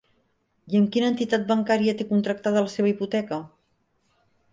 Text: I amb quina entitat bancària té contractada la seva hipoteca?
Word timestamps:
I 0.73 0.77
amb 0.77 0.87
quina 0.95 1.09
entitat 1.13 1.43
bancària 1.51 1.95
té 1.99 2.07
contractada 2.13 2.65
la 2.69 2.73
seva 2.77 2.91
hipoteca? 2.93 3.39